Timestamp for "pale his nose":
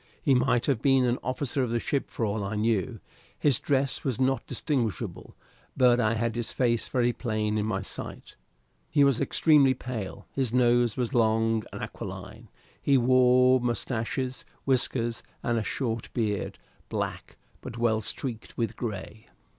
9.75-10.97